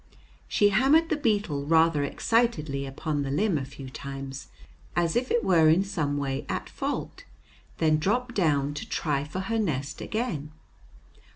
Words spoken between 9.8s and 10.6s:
again.